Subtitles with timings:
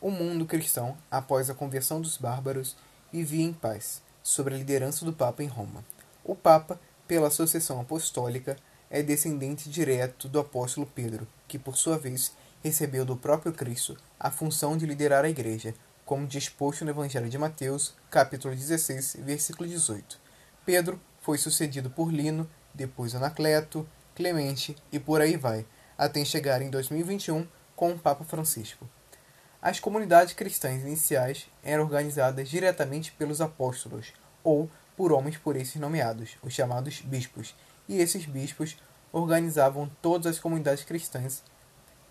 [0.00, 2.76] O mundo cristão, após a conversão dos bárbaros,
[3.10, 5.82] vivia em paz, sob a liderança do Papa em Roma.
[6.22, 8.56] O Papa, pela sucessão apostólica,
[8.90, 12.32] é descendente direto do apóstolo Pedro, que, por sua vez,
[12.62, 15.74] recebeu do próprio Cristo a função de liderar a igreja,
[16.04, 20.18] como disposto no Evangelho de Mateus, capítulo 16, versículo 18.
[20.64, 25.66] Pedro foi sucedido por Lino, depois Anacleto, Clemente e por aí vai,
[25.96, 28.88] até chegar em 2021 com o Papa Francisco.
[29.60, 34.12] As comunidades cristãs iniciais eram organizadas diretamente pelos apóstolos
[34.44, 37.54] ou por homens por esses nomeados, os chamados bispos,
[37.88, 38.76] e esses bispos
[39.12, 41.42] organizavam todas as comunidades cristãs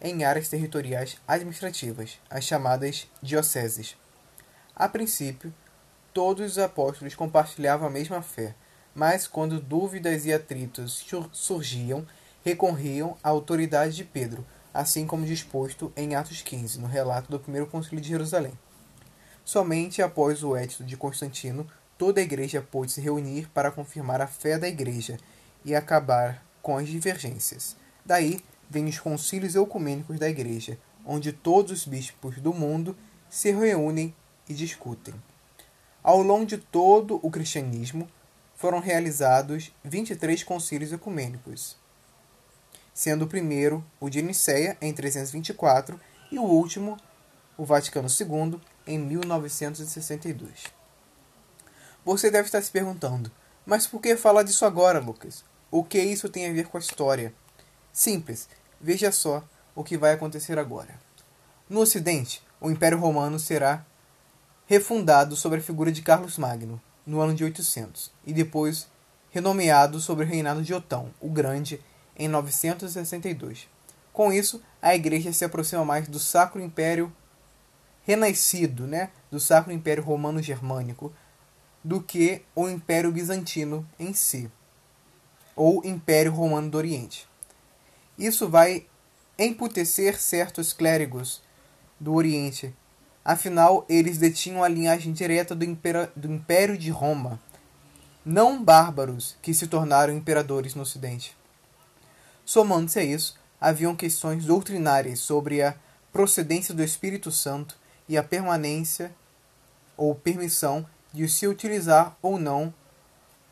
[0.00, 3.96] em áreas territoriais administrativas, as chamadas dioceses.
[4.74, 5.52] A princípio,
[6.14, 8.54] todos os apóstolos compartilhavam a mesma fé,
[8.94, 12.06] mas quando dúvidas e atritos surgiam,
[12.44, 17.66] recorriam à autoridade de Pedro, assim como disposto em Atos 15, no relato do primeiro
[17.66, 18.52] concílio de Jerusalém.
[19.44, 24.26] Somente após o édito de Constantino, toda a igreja pôde se reunir para confirmar a
[24.26, 25.16] fé da igreja
[25.64, 27.76] e acabar com as divergências.
[28.04, 32.96] Daí vêm os concílios ecumênicos da igreja, onde todos os bispos do mundo
[33.30, 34.14] se reúnem
[34.48, 35.14] e discutem.
[36.02, 38.08] Ao longo de todo o cristianismo,
[38.54, 41.76] foram realizados 23 concílios ecumênicos,
[42.98, 46.00] sendo o primeiro o de Nicéia em 324
[46.32, 46.96] e o último,
[47.56, 50.64] o Vaticano II, em 1962.
[52.04, 53.30] Você deve estar se perguntando,
[53.64, 55.44] mas por que falar disso agora, Lucas?
[55.70, 57.32] O que isso tem a ver com a história?
[57.92, 58.48] Simples,
[58.80, 59.44] veja só
[59.76, 60.98] o que vai acontecer agora.
[61.70, 63.86] No Ocidente, o Império Romano será
[64.66, 68.88] refundado sobre a figura de Carlos Magno, no ano de 800, e depois
[69.30, 71.80] renomeado sobre o reinado de Otão, o Grande,
[72.18, 73.68] em 962.
[74.12, 77.12] Com isso, a igreja se aproxima mais do Sacro Império
[78.02, 81.12] renascido, né, do Sacro Império Romano-Germânico,
[81.84, 84.50] do que o Império Bizantino em si,
[85.54, 87.28] ou Império Romano do Oriente.
[88.18, 88.86] Isso vai
[89.38, 91.42] emputecer certos clérigos
[92.00, 92.74] do Oriente,
[93.24, 95.64] afinal eles detinham a linhagem direta do,
[96.16, 97.38] do Império de Roma,
[98.24, 101.37] não bárbaros que se tornaram imperadores no Ocidente.
[102.48, 105.74] Somando-se a isso, haviam questões doutrinárias sobre a
[106.10, 107.76] procedência do Espírito Santo
[108.08, 109.14] e a permanência
[109.98, 112.72] ou permissão de se utilizar ou não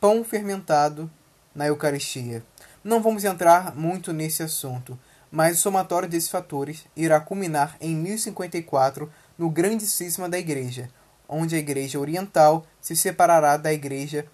[0.00, 1.08] pão fermentado
[1.54, 2.42] na Eucaristia.
[2.82, 4.98] Não vamos entrar muito nesse assunto,
[5.30, 9.08] mas o somatório desses fatores irá culminar em 1054
[9.38, 10.90] no grande cisma da Igreja,
[11.28, 14.26] onde a Igreja Oriental se separará da Igreja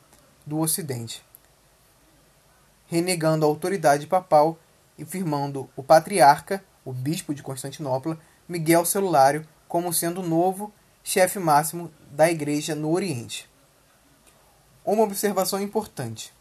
[0.47, 1.27] do Ocidente
[2.86, 4.58] renegando a autoridade papal
[4.98, 11.38] e firmando o patriarca, o bispo de Constantinopla, Miguel Celulário, como sendo o novo chefe
[11.38, 13.48] máximo da Igreja no Oriente.
[14.84, 16.32] Uma observação importante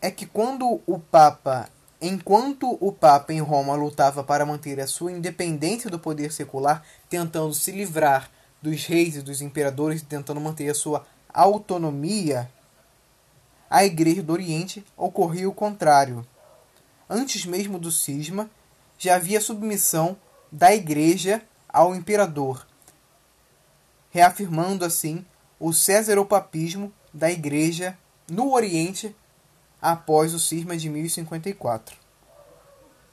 [0.00, 1.68] é que quando o Papa,
[2.00, 7.52] enquanto o Papa em Roma lutava para manter a sua independência do poder secular, tentando
[7.52, 8.30] se livrar
[8.62, 12.50] dos reis e dos imperadores, tentando manter a sua autonomia
[13.70, 16.26] a Igreja do Oriente ocorria o contrário.
[17.08, 18.50] Antes mesmo do cisma,
[18.98, 20.16] já havia submissão
[20.50, 22.66] da Igreja ao imperador,
[24.10, 25.24] reafirmando assim
[25.60, 27.96] o césaropapismo da Igreja
[28.28, 29.14] no Oriente
[29.80, 31.99] após o cisma de 1054.